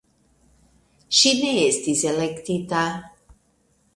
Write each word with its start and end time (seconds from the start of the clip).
Ŝi 1.17 1.33
ne 1.41 1.51
estis 1.65 2.03
elektita. 2.13 2.87